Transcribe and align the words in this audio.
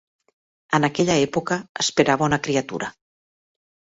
En 0.77 0.87
aquella 0.87 1.17
època 1.25 1.57
esperava 1.85 2.27
una 2.31 2.41
criatura 2.47 2.89